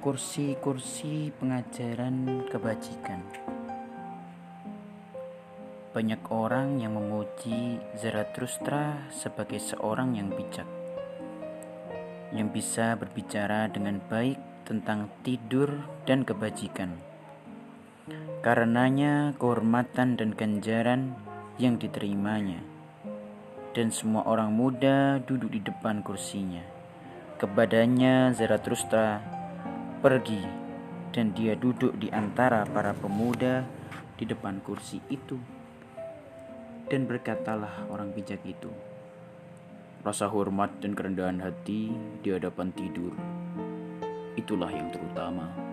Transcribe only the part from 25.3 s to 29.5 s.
di depan kursinya. Kepadanya Zarathustra